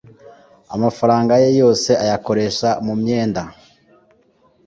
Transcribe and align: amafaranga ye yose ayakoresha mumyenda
amafaranga 0.75 1.33
ye 1.41 1.49
yose 1.59 1.89
ayakoresha 2.03 2.69
mumyenda 2.85 3.41